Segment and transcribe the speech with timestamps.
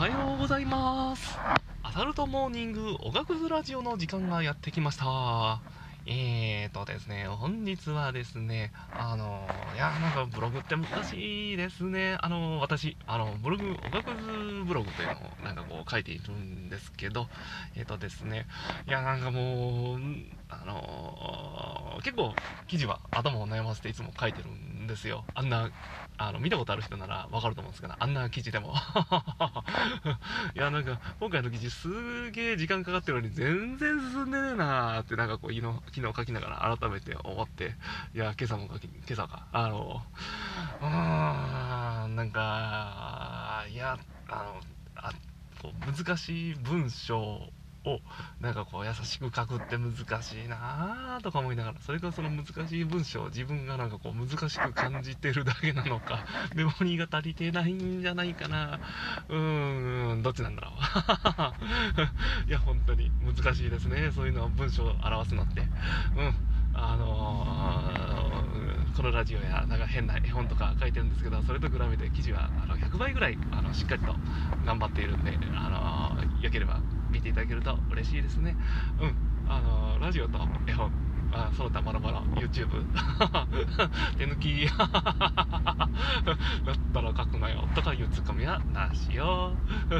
[0.00, 1.38] はようございます
[1.82, 5.60] アサルトモーニングおがくずラジオの時間がやってきました
[6.06, 12.16] えーとですね、本日はですね、あのいや、なんかブログって難しいですね。
[12.22, 17.28] あの私、あの、ブログ、おがくずブログというのをなんかこう書いているんですけど、
[17.76, 18.46] えーとですね、
[18.86, 19.98] いや、なんかもう、
[20.48, 21.69] あの
[22.02, 22.36] 結構
[22.66, 25.24] 記事は頭を悩ませていつも書いてるんですよ。
[25.34, 25.70] あんな、
[26.18, 28.74] あの、見たことある人ならわかると思うんですけど、あんな記事でも。
[30.54, 37.76] いや、なんか、今回の記事すげえ時間かかってるのに全然進んでねえなーって、なんかこう、昨日、昨日書きながら改めて思って、
[38.14, 40.02] いや、今朝も書き、今朝か、あの、
[40.80, 44.60] うーん、なんか、いや、あの、
[44.96, 45.12] あ
[45.60, 47.52] こう難しい文章
[47.84, 48.00] を
[48.40, 58.80] なんかこう優しく書くって難しいなとか思いながらそれかその難しい文章を自分がなんかこう難しく感じてるだけなのか メモリーが足りてないんじゃないかな。
[59.28, 60.74] うーんどっちなんだろう。
[62.48, 64.10] いや本当に難しいですね。
[64.12, 65.62] そういうのは文章を表すのって。
[66.16, 66.49] うん。
[66.74, 74.14] あのー、このラジオやなんか変な絵本とか書いてるんですけどそれと比べて記事はあの100倍ぐらいあのしっかりと
[74.64, 78.56] 頑張っているんで、あのー、よければ見ていただけると嬉しいですね。
[79.00, 79.14] うん
[79.48, 80.92] あのラジオと絵本
[81.32, 82.68] あその他もろもろ YouTube
[84.18, 84.88] 手抜き だっ
[86.92, 89.52] たら書くなよとかいうツッコミはなしよ。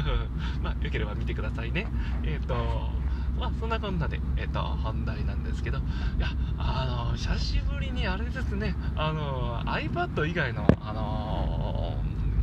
[0.63, 1.87] まあよければ見てくださいね。
[2.23, 2.89] えっ、ー、と
[3.41, 5.81] まあそんなこんなで、えっ、と本題なんですけどい
[6.19, 6.27] や
[6.59, 11.97] あの久しぶりにあれですねあの iPad 以外のあの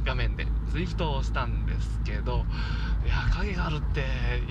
[0.04, 2.44] 画面で SWIFT をしたんですけど
[3.04, 4.02] いや影があるって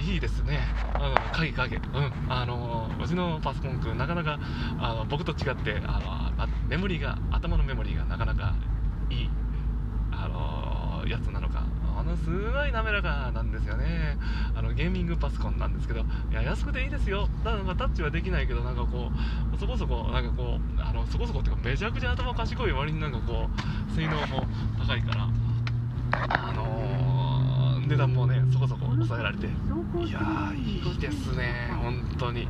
[0.09, 0.59] いいですね。
[0.93, 1.75] あの影影。
[1.75, 1.83] うん。
[2.29, 4.39] あのうちのパソコンくんなかなか
[4.79, 8.55] あの僕と違ってあのメモリーが頭のメモリーがなかなか
[9.09, 9.29] いい
[10.11, 11.46] あのやつなの
[12.23, 14.17] すごい滑らかなんですよね。
[14.55, 17.27] あのゲーミングパソコンなんですけどいや安くていいですよ。
[17.43, 19.11] ただなんかタッチはできないけどなんかこ
[19.53, 23.47] うそこそこなんかこうあのそこそこっていうかめちゃくちゃ頭賢い割になんかこ
[23.91, 24.45] う性能も
[24.77, 25.29] 高いから
[26.11, 29.47] あのー、値段もねそこそこ抑えられて。
[29.47, 31.71] いやいいですね。
[31.81, 32.47] 本当に。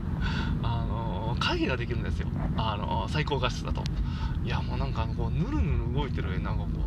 [0.64, 2.28] あのー、会議ができるんですよ。
[2.58, 3.84] あの、最高画質だと。
[4.44, 6.70] いやもうなんかこうぬるぬる動いてるなんかこ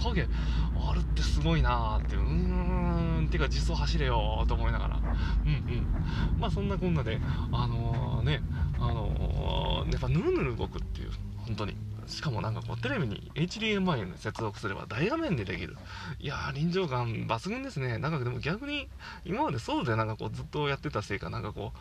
[0.00, 4.96] 影あるってすごいなーってうーんてか実装走れよと思いながら。
[4.96, 5.86] うんうん。
[6.38, 7.20] まあそんなこんなで
[7.52, 8.42] あのね
[8.78, 11.10] あのやっぱぬるぬる動くっていう
[11.46, 11.76] 本当に。
[12.10, 15.76] しかもなんかこうテレビに HDMI に接続すれば大画面でできる。
[16.18, 17.98] いやー臨場感抜群ですね。
[17.98, 18.88] なんかでも逆に
[19.24, 21.72] 今までそうでなんかこうずっとやってたせいかなんかこ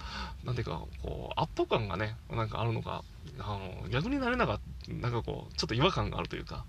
[0.44, 3.04] うなんていうかこうアップ感がねなんかあるのか
[3.40, 6.64] あの逆になれなかったなんかこうちょっと違和感があるというか。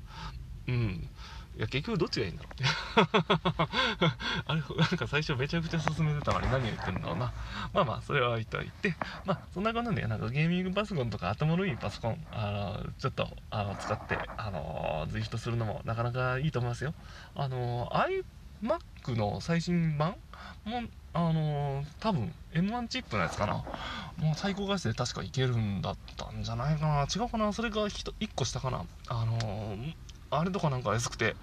[0.67, 1.09] うん。
[1.57, 2.55] いや結局どっちがいいんだろう。
[4.47, 7.33] あれなんか最初めちゃくちゃ進めてたのに何を言ってるんだろうな。
[7.73, 8.95] まあまあそれは置いといて。
[9.25, 16.95] まあそんな感じでなんかゲーミングパソコンとか頭のいいパソコンあのちょっとあの使ってあの ZWIFT するのもなかなかいいと思いますよ。
[17.35, 17.91] あの
[18.63, 20.17] iMac の最新版？
[20.65, 20.83] も
[21.13, 23.65] あの多分 M1 チップのやつかな。
[24.17, 27.07] もう最高画質で確かいけるんだったんじゃないかな。
[27.15, 27.53] 違うかな。
[27.53, 28.85] それが 1, 1個下かな。
[29.09, 29.77] あの
[30.31, 31.35] あれとかなんか安くて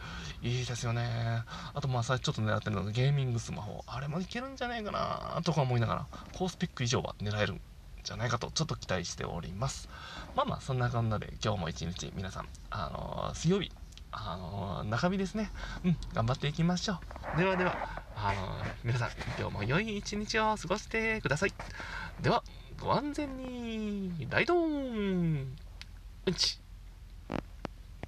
[0.41, 1.43] いいですよね。
[1.73, 3.83] あとまあさちょっと狙ってるのがゲーミングスマホ。
[3.85, 7.61] あれもいけるんじゃないかなとか思いながら高スペック以上は狙えるん
[8.03, 9.89] じゃないかとちょっと期待しております。
[10.35, 13.71] まあまあそんな感じで今日も一日皆さんあのー、水曜日
[14.11, 15.51] あのー、中日ですね。
[15.83, 16.99] うん頑張っていきましょ
[17.35, 17.37] う。
[17.37, 17.75] ではでは
[18.15, 21.53] あのー、皆さん今日も良い一日を過ごしてください。
[22.21, 22.43] では
[22.79, 24.27] ご安全に。
[24.29, 25.57] ライドーン。
[26.25, 26.59] うんち。